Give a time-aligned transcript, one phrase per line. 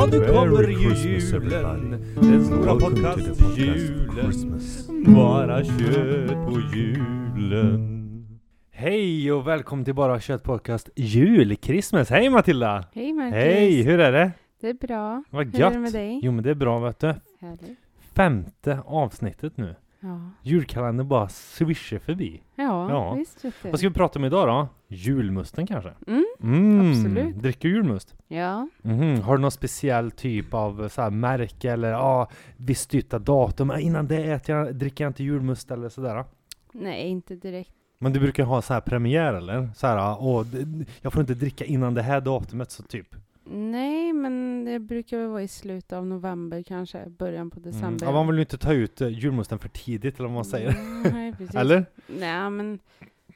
[0.00, 1.90] Ja, nu kommer ju julen.
[2.14, 4.14] Den stora Welcome to the podcast podcast-julen.
[4.22, 4.88] Christmas.
[5.06, 8.40] Bara kött på julen.
[8.70, 12.10] Hej och välkommen till Bara kött podcast jul, Christmas.
[12.10, 12.84] Hej Matilda!
[12.94, 13.34] Hej Marcus!
[13.34, 14.32] Hej, hur är det?
[14.60, 15.24] Det är bra.
[15.30, 15.72] Vad Hur är gött!
[15.72, 16.20] det med dig?
[16.22, 17.14] Jo men det är bra vet du.
[17.40, 17.78] Härligt.
[18.14, 19.74] Femte avsnittet nu.
[20.00, 22.42] Ja, Julkalendern bara swishar förbi.
[22.54, 23.14] ja, Ja.
[23.14, 23.44] visst.
[23.64, 24.68] Vad ska vi prata om idag då?
[24.88, 25.92] Julmusten kanske?
[26.06, 27.36] Mm, Mm, Absolut.
[27.36, 28.14] Dricker du julmust?
[28.28, 28.68] ja.
[28.82, 29.20] Mhm.
[29.22, 33.70] Har du någon speciell typ av så här märke eller ja, visst typ av datum?
[33.70, 36.24] Ah, Innan det äter jag, dricker jag inte julmust eller sådär.
[36.72, 37.70] Nej, inte direkt.
[37.98, 39.68] Men du brukar ha så här premiär eller?
[39.76, 43.08] Så här, åh, d- jag får inte dricka innan det här datumet så typ.
[43.52, 47.70] Nej, men det brukar väl vara i slutet av november kanske, början på Mm.
[47.72, 48.06] december.
[48.06, 50.68] Ja, man vill ju inte ta ut eh, julmusten för tidigt eller vad man säger.
[50.70, 51.54] Mm, Nej, precis.
[51.60, 51.86] Eller?
[52.06, 52.78] Nej, men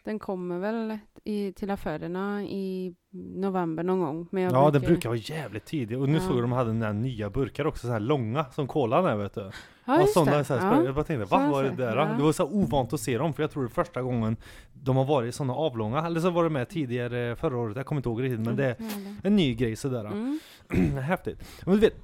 [0.05, 2.95] den kommer väl i, till affärerna i
[3.37, 4.29] november någon gång.
[4.31, 6.01] Men Ja, den brukar vara jävligt tidig.
[6.01, 6.21] Och nu Ja.
[6.21, 9.35] såg jag de hade den nya burkar också, så här långa som kolan är vet
[9.35, 9.51] du.
[9.85, 10.45] Ja, just sådana det.
[10.45, 10.85] så här, ja.
[10.85, 11.97] Jag bara tänkte, vad var det där?
[11.97, 12.05] Ja.
[12.17, 14.37] Det var så ovant att se dem, för jag tror det är första gången
[14.73, 16.07] de har varit sådana avlånga.
[16.07, 18.65] Eller så var det med tidigare förra året, jag kommer inte ihåg riktigt, men det
[18.65, 18.77] är
[19.23, 20.05] en ny grej sådär.
[20.05, 20.39] Mm.
[21.03, 21.45] Häftigt.
[21.67, 21.95] Men du vet,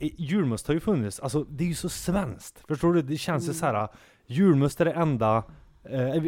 [0.00, 2.64] julmust har ju funnits, alltså det är ju så svenskt.
[2.68, 3.02] Förstår du?
[3.02, 3.54] Det känns ju Mm.
[3.54, 3.88] så här.
[4.26, 5.42] julmust är det enda,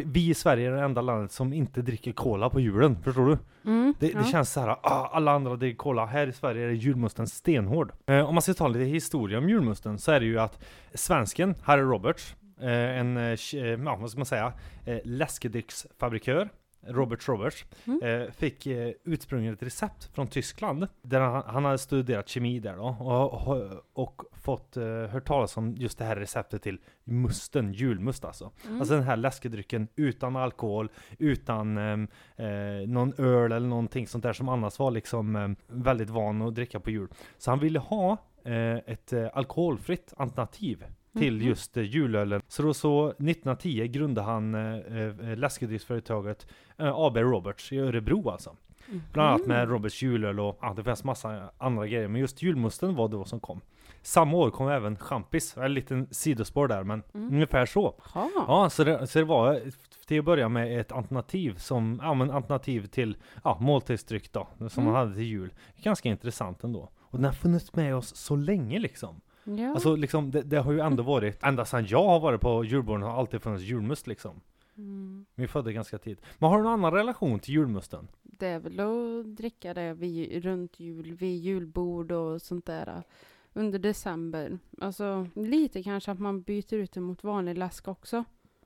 [0.05, 2.97] vi i Sverige är det enda landet som inte dricker cola på julen.
[3.03, 3.37] Förstår du?
[3.65, 3.93] Mm.
[3.99, 4.19] Det, ja.
[4.19, 7.91] det känns så här, ah, alla andra dricker cola, här i Sverige är julmusten stenhård.
[8.05, 11.55] Eh, om man ska ta lite historia om julmusten så är det ju att svensken,
[11.61, 14.53] Harry Roberts, eh, en, eh, eh, ja, vad ska man säga,
[14.85, 16.49] eh, läskedrycksfabrikör,
[16.87, 18.01] Robert Roberts, Mm.
[18.03, 22.75] eh, fick eh, ursprungligen ett recept från Tyskland, där han, han hade studerat kemi där
[22.77, 27.73] då, och, och, och fått eh, hört talas om just det här receptet till musten,
[27.73, 28.51] julmust alltså.
[28.67, 28.79] Mm.
[28.79, 34.33] Alltså den här läskedrycken utan alkohol, utan ehm, eh, någon öl eller någonting sånt där
[34.33, 37.07] som annars var liksom ehm, väldigt van att dricka på jul.
[37.37, 40.85] Så han ville ha eh, ett eh, alkoholfritt alternativ
[41.17, 41.47] till Mhm.
[41.47, 42.41] just eh, julölen.
[42.47, 46.47] Så då så 1910 grundade han eh, eh, läskedrycksföretaget
[46.77, 48.55] eh, AB Roberts i Örebro alltså.
[49.13, 49.69] Bland annat med Mm.
[49.69, 52.07] Roberts julöl och ja, det fanns massa andra grejer.
[52.07, 53.61] Men just julmusten var då som kom.
[54.01, 55.57] Samma år kom även champis.
[55.57, 57.33] En liten sidospår där men Mm.
[57.33, 57.95] ungefär så.
[58.47, 59.61] Ja, så det, så det var
[60.07, 64.83] till att börja med ett alternativ som, ja men alternativ till ja, måltidsdryck då, som
[64.83, 64.85] Mm.
[64.85, 65.53] man hade till jul.
[65.83, 66.89] Ganska intressant ändå.
[66.99, 69.21] Och den har funnits med oss så länge liksom.
[69.43, 69.73] Ja.
[69.73, 73.01] Alltså liksom, det, det har ju ändå varit, ända sedan jag har varit på julborden
[73.01, 74.41] har alltid funnits julmust liksom.
[74.77, 75.25] Mm.
[75.35, 76.21] Vi födde ganska tidigt.
[76.39, 78.07] Men har du någon annan relation till julmusten?
[78.23, 82.87] Det är väl att dricka det vid, runt jul, vid julbord och sånt där.
[82.87, 83.01] äh,
[83.53, 84.59] Under december.
[84.81, 88.23] Alltså lite kanske att man byter ut det mot vanlig läsk också.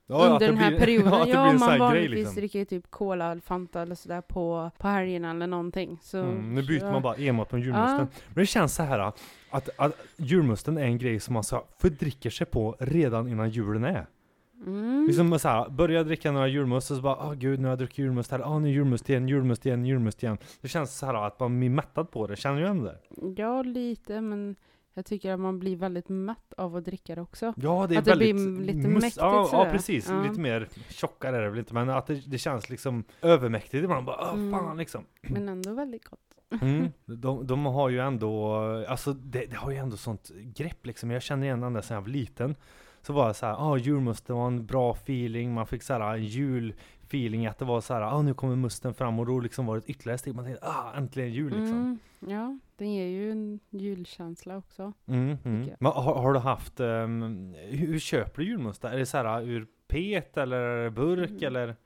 [0.08, 1.12] Under den här perioden.
[1.12, 2.34] ja, ja, man vanligtvis liksom.
[2.36, 5.98] dricker ju typ cola, Fanta eller sådär på, på helgerna eller någonting.
[6.02, 7.98] Så, Mm, nu byter så- man bara enbart på julmusten.
[7.98, 8.06] Ja.
[8.26, 12.30] Men det känns så här att, att julmusten är en grej som man så fördricker
[12.30, 14.06] sig på redan innan julen är.
[14.66, 15.04] Mm.
[15.06, 17.78] Liksom så här, börja dricka några julmust och så bara, åh gud nu har jag
[17.78, 20.38] druckit julmust här, åh nu är julmust igen, julmust igen, julmust igen.
[20.60, 22.98] Det känns så här att man blir mättad på det, känner du igen det?
[23.42, 24.56] Ja, lite, men
[24.96, 27.54] jag tycker att man blir väldigt mätt av att dricka det också.
[27.56, 30.08] Ja, det är Att det väldigt blir lite mus- mäktigt ja, ja, precis.
[30.08, 30.22] Ja.
[30.22, 34.06] Lite mer tjockare är det väl inte, men att det, det känns liksom övermäktigt ibland.
[34.06, 34.52] Bara, åh Mm.
[34.52, 35.04] fan liksom.
[35.20, 36.20] Men ändå väldigt gott.
[36.62, 36.88] Mm.
[37.06, 38.54] De, de har ju ändå,
[38.88, 41.10] alltså det, det har ju ändå sånt grepp liksom.
[41.10, 42.54] Jag känner igen den där sen jag var liten.
[43.06, 45.54] Så var jag så här, ah julmust, det var en bra feeling.
[45.54, 48.94] Man fick så här en julfeeling att det var så här, ah nu kommer musten
[48.94, 50.34] fram och då liksom var det ett ytterligare steg.
[50.34, 51.78] Man tänkte, ah äntligen jul liksom.
[51.78, 51.98] Mm.
[52.28, 54.92] Ja, den ger ju en julkänsla också.
[55.06, 55.70] Mm, mm.
[55.80, 58.84] Men har, har du haft, ehm, hur, hur köper du julmust?
[58.84, 61.44] Är det så här ur pet eller burk Mm.
[61.44, 61.76] eller?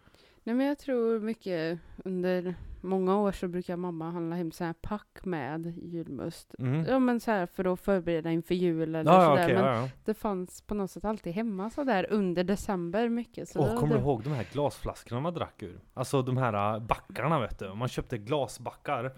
[0.45, 4.73] Nej men jag tror mycket under många år så brukar mamma handla hem så här
[4.73, 6.55] pack med julmust.
[6.59, 6.85] Mm.
[6.89, 9.45] Ja men så här för att förbereda inför jul eller ja, sådär.
[9.45, 9.89] okej, men ja, ja.
[10.05, 13.49] det fanns på något sätt alltid hemma sådär under december mycket.
[13.49, 15.81] Så då- kommer du det- ihåg de här glasflaskorna man drack ur?
[15.95, 19.13] Alltså de här äh, backarna vet du, man köpte glasbackar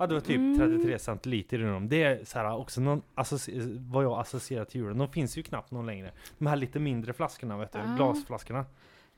[0.00, 0.58] Ja det var typ Mm.
[0.58, 1.88] 33 centiliter i dem.
[1.88, 3.02] Det är så här också någon,
[3.90, 4.98] vad jag associerar till julen.
[4.98, 6.10] De finns ju knappt någon längre.
[6.38, 7.96] De här lite mindre flaskorna vet du, Ah.
[7.96, 8.64] glasflaskorna.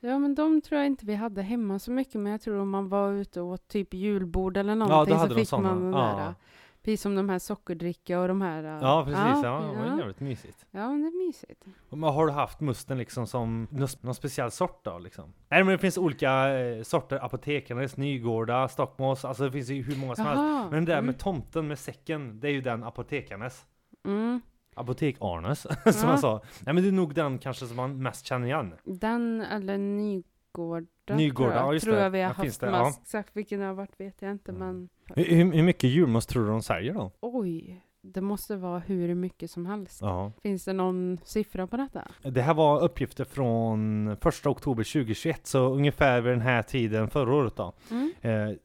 [0.01, 2.71] Ja men de tror jag inte vi hade hemma så mycket men jag tror om
[2.71, 5.75] man var ute och åt typ julbord eller någonting hade så fick såna.
[5.75, 6.17] man den Ja.
[6.17, 6.35] där.
[6.83, 8.63] Precis som de här sockerdricka och de här.
[8.83, 9.99] Ja precis, ja, det var ja.
[9.99, 10.67] jävligt mysigt.
[10.71, 11.65] Ja men det är mysigt.
[11.91, 13.69] Men har du haft musten liksom som
[14.01, 15.33] någon, speciell sort då liksom?
[15.49, 19.97] Nej men det finns olika eh, sorter, Apotekarnes, Nygårda, Stockmås, alltså det finns ju hur
[19.97, 20.41] många som helst.
[20.41, 20.69] Jaha.
[20.71, 21.07] Men det där mm.
[21.07, 23.67] med tomten med säcken, det är ju den Apotekarnes.
[24.05, 24.41] Mm.
[24.81, 25.61] Apotek-Arnes,
[25.93, 26.11] som Ja.
[26.11, 26.41] jag sa.
[26.61, 28.75] Nej men det är nog den kanske som man mest känner igen.
[28.85, 31.17] Den eller Nygårda.
[31.17, 32.03] Nygårda, tror jag, ja, just tror det.
[32.03, 32.85] jag vi har Ja, finns haft det, ja.
[32.85, 33.01] mest.
[33.03, 34.67] Exakt vilken det har varit vet jag inte Mm.
[34.67, 37.11] men Hur, hur hur mycket julmust tror du de säljer då?
[37.21, 37.81] oj.
[38.03, 39.99] det måste vara hur mycket som helst.
[40.03, 40.33] Ja.
[40.43, 42.09] Finns det någon siffra på detta?
[42.23, 47.35] Det här var uppgifter från 1 oktober 2021, så ungefär vid den här tiden förra
[47.35, 47.73] året då.
[47.91, 48.13] Mm.
[48.21, 48.57] Eh,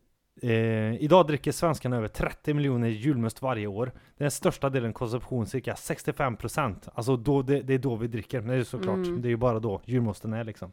[0.42, 3.92] eh, idag dricker svenskarna över 30 miljoner julmust varje år.
[4.18, 6.76] Den största delen konsumtion, cirka 65%.
[6.94, 9.22] Alltså då, det, det är då vi dricker, men det är såklart, Mm.
[9.22, 10.72] det är ju bara då julmusten är liksom.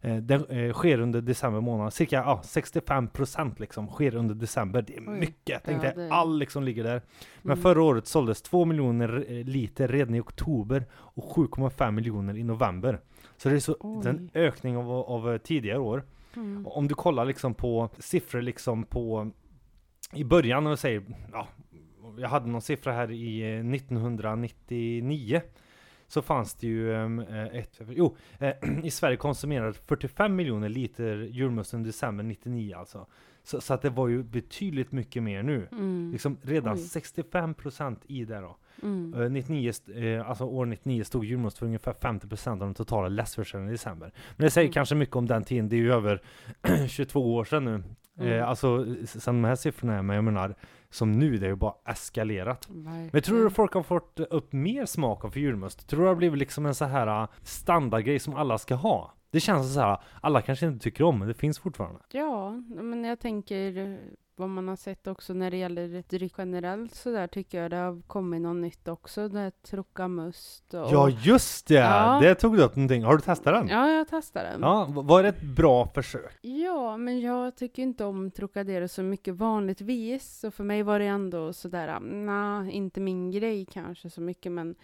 [0.00, 4.82] Eh, den eh, sker under december månad, cirka ja, 65% liksom sker under december.
[4.82, 5.18] Det är Oj.
[5.18, 5.62] mycket!
[5.64, 7.02] Tänk Ja, dig, all liksom ligger där.
[7.42, 7.62] Men Mm.
[7.62, 13.00] förra året såldes 2 miljoner eh, liter redan i oktober och 7,5 miljoner i november.
[13.36, 16.02] Så det är så, en ökning av, av eh, tidigare år.
[16.36, 16.66] Mm.
[16.66, 19.30] Om du kollar liksom på siffror liksom på
[20.12, 21.02] i början, och säger,
[21.32, 21.48] ja,
[22.18, 25.40] jag hade någon siffra här i eh, 1999
[26.06, 28.54] så fanns det ju ehm, eh, ett, jo, eh,
[28.84, 33.06] i Sverige konsumerade 45 miljoner liter julmust under december 99 alltså.
[33.48, 35.68] Så, så att det var ju betydligt mycket mer nu.
[35.72, 36.10] Mm.
[36.12, 36.80] Liksom redan Oj.
[36.80, 38.56] 65% i det då.
[38.82, 39.14] Mm.
[39.22, 43.08] Eh, 99, st- eh, alltså år 99 stod julmust för ungefär 50% av den totala
[43.08, 44.12] läskförsäljningen i december.
[44.36, 44.72] Men det säger Mm.
[44.72, 46.22] kanske mycket om den tiden, det är ju över
[46.88, 47.82] 22 år sedan nu.
[48.20, 48.32] Mm.
[48.32, 50.54] Eh, alltså sen de här siffrorna är, men jag menar,
[50.90, 52.68] som nu, det är ju bara eskalerat.
[52.68, 53.10] Verkligen.
[53.12, 55.88] Men tror du folk har fått upp mer smak av julmust?
[55.88, 59.14] Tror du det har blivit liksom en så här eh, standardgrej som alla ska ha?
[59.30, 62.00] Det känns så här, alla kanske inte tycker om, men det finns fortfarande.
[62.12, 63.98] Ja, men jag tänker
[64.38, 67.76] vad man har sett också när det gäller dryck generellt så där tycker jag det
[67.76, 69.28] har kommit något nytt också.
[69.28, 70.88] Det här Trocamust och...
[70.92, 71.74] Ja just det!
[71.74, 72.18] Ja.
[72.22, 73.04] Det tog du upp någonting.
[73.04, 73.68] Har du testat den?
[73.68, 74.60] Ja, jag testade den.
[74.60, 76.38] Ja, var det ett bra försök?
[76.40, 80.38] Ja, men jag tycker inte om Trocadero så mycket vanligtvis.
[80.40, 84.74] Så för mig var det ändå sådär, nej, inte min grej kanske så mycket, men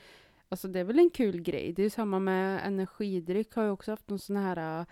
[0.48, 1.72] alltså det är väl en kul grej.
[1.72, 4.86] Det är ju samma med energidryck, har ju också haft någon sån här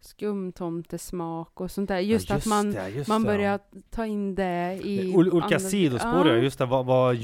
[0.00, 1.98] skumtomtesmak och sånt där.
[1.98, 3.26] Just, Ja, att man, det, just man det.
[3.26, 3.58] börjar
[3.90, 5.12] ta in det i...
[5.14, 7.14] Ol- olika andra- sidospår ja, just det, vad, vad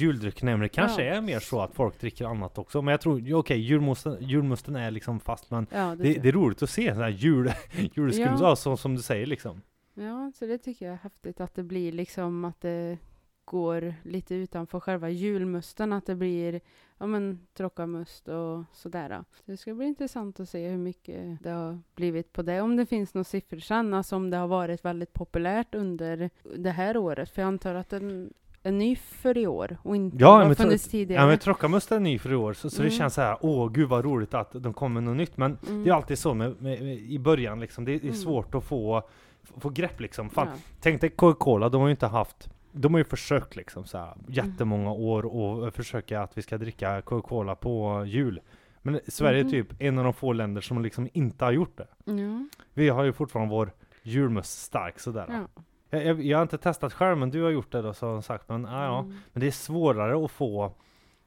[0.57, 1.15] men det kanske Ja.
[1.15, 2.83] är mer så att folk dricker annat också.
[2.83, 6.33] Men jag tror, okej, julmusten, julmusten är liksom fast, men Ja, det, det, det är
[6.33, 7.53] roligt att se sådana här jul,
[7.95, 8.57] julskum, Ja.
[8.57, 9.61] så, som du säger liksom.
[9.95, 12.99] Ja, så det tycker jag är häftigt att det blir liksom att det
[13.45, 16.61] går lite utanför själva julmusten, att det blir
[16.99, 19.25] ja men trockamust och sådär.
[19.33, 22.77] Så det ska bli intressant att se hur mycket det har blivit på det, om
[22.77, 26.97] det finns några siffror sen, alltså om det har varit väldigt populärt under det här
[26.97, 28.33] året, för jag antar att den
[28.63, 31.23] är ny för i år och inte Ja, har funnits tidigare.
[31.23, 32.99] Ja men Trockamust är ny för i år, så, så det Mm.
[32.99, 35.37] känns så här, åh gud vad roligt att de kommer med något nytt.
[35.37, 35.85] Men Mm.
[35.85, 38.15] det är alltid så med, med, med, i början liksom, det är, det är Mm.
[38.23, 39.03] svårt att få,
[39.43, 40.31] få grepp liksom.
[40.31, 40.55] Fan, Ja.
[40.81, 44.13] Tänk dig Coca-Cola, de har ju inte haft de har ju försökt liksom så här,
[44.13, 44.25] Mm.
[44.29, 48.41] jättemånga år och försöka att vi ska dricka Coca-Cola på jul.
[48.83, 51.87] Men Sverige är typ en av de få länder som liksom inte har gjort det.
[52.05, 52.47] Ja.
[52.75, 53.73] Vi har ju fortfarande vår
[54.03, 55.27] julmust stark sådär.
[55.29, 55.63] Ja.
[55.91, 58.49] Jag, jag, jag har inte testat själv men du har gjort det då som sagt.
[58.49, 58.99] Men, ja, ja.
[58.99, 59.15] Mm.
[59.33, 60.73] men det är svårare att få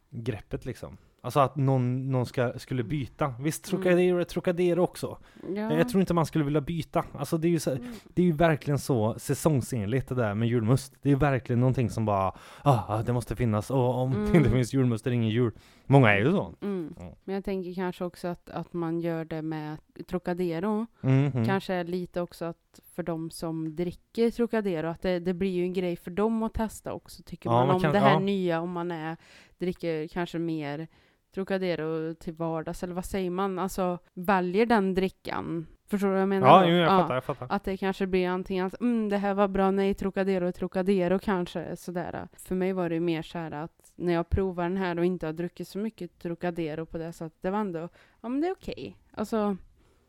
[0.10, 0.98] greppet liksom.
[1.27, 3.33] Alltså att någon, någon ska, skulle byta.
[3.39, 5.18] Visst, Trocadero är Trocadero också.
[5.56, 5.74] Ja.
[5.74, 7.03] Jag tror inte man skulle vilja byta.
[7.13, 7.83] Alltså det är ju så, Mm.
[8.13, 10.94] det är ju verkligen så säsongsenligt det där med julmust.
[11.01, 12.33] Det är verkligen någonting som bara,
[12.63, 13.71] ah, det måste finnas.
[13.71, 14.51] Och om det inte Mm.
[14.51, 15.51] finns julmust är det ingen jul.
[15.85, 16.53] Många är ju så.
[16.62, 16.94] Mm.
[17.00, 17.15] Ja.
[17.24, 19.77] Men jag tänker kanske också att, att man gör det med
[20.09, 20.85] Trocadero.
[21.01, 21.45] Mhm.
[21.45, 25.63] Kanske är lite också att för de som dricker Trocadero, att det, det blir ju
[25.63, 28.19] en grej för dem att testa också, tycker Ja, man, man om kan- det här
[28.19, 29.18] nya, om man är,
[29.57, 30.88] dricker kanske mer
[31.33, 33.60] Trocadero till vardags, eller vad säger man?
[33.60, 35.67] Alltså, väljer den drickan.
[35.89, 36.48] Förstår du vad jag menar?
[36.48, 37.48] Ja, jo, jag fattar, jag fattar.
[37.50, 41.75] Att det kanske blir antingen att mm, det här var bra, nej Trocadero, Trocadero kanske
[41.75, 42.27] sådär.
[42.34, 45.25] För mig var det mer så här att när jag provar den här och inte
[45.25, 47.89] har druckit så mycket Trocadero på det sättet, det var ändå,
[48.22, 48.98] ja men det är okej.
[49.12, 49.38] Alltså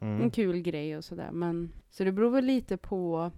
[0.00, 0.30] en Mm.
[0.30, 1.30] kul grej och sådär.
[1.32, 3.30] Men, så det beror väl lite på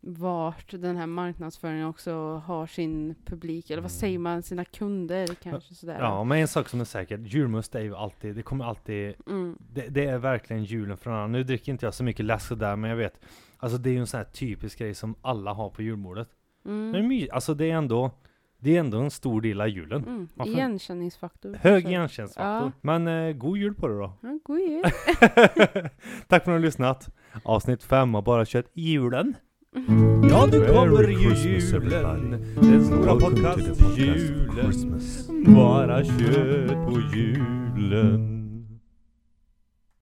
[0.00, 2.12] vart den här marknadsföringen också
[2.46, 5.94] har sin publik, eller vad säger man, sina kunder kanske sådär.
[5.94, 6.04] Mm.
[6.06, 9.56] Ja, men en sak som är säker, julmust är ju alltid, det kommer alltid Mm.
[9.72, 11.32] det, det är verkligen julen för annan.
[11.32, 13.20] Nu dricker inte jag så mycket läsk där, men jag vet
[13.62, 16.28] Alltså det är ju en sån här typisk grej som alla har på julbordet.
[16.64, 16.90] Mm.
[16.90, 18.10] Men my, alltså det är ändå
[18.58, 20.04] Det är ändå en stor del av julen.
[20.04, 20.28] Mm.
[20.44, 21.54] Igenkänningsfaktor.
[21.54, 22.44] Hög igenkänningsfaktor.
[22.66, 22.72] Ja.
[22.80, 24.12] Men eh, god jul på dig då.
[24.20, 24.82] Ja, god jul.
[26.28, 27.08] Tack för att ni har lyssnat.
[27.42, 29.34] Avsnitt 5 har bara kört julen.
[30.30, 32.30] Ja, nu kommer ju julen.
[32.54, 34.72] Den stora podcast-julen.
[35.54, 38.39] Bara kött på julen.